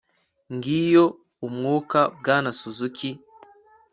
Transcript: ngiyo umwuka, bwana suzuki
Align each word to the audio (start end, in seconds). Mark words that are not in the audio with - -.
ngiyo 0.55 1.05
umwuka, 1.47 1.99
bwana 2.17 2.49
suzuki 2.59 3.09